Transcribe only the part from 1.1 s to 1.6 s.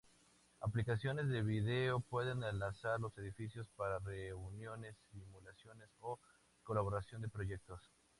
de